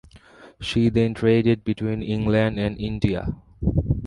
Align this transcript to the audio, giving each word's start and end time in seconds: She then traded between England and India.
She 0.59 0.89
then 0.89 1.13
traded 1.13 1.63
between 1.63 2.01
England 2.01 2.57
and 2.59 2.75
India. 2.79 3.35